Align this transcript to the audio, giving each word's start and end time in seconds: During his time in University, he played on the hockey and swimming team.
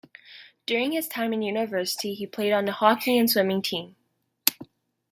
During 0.65 0.93
his 0.93 1.07
time 1.07 1.31
in 1.31 1.43
University, 1.43 2.15
he 2.15 2.25
played 2.25 2.53
on 2.53 2.65
the 2.65 2.71
hockey 2.71 3.19
and 3.19 3.29
swimming 3.29 3.61
team. 3.61 3.97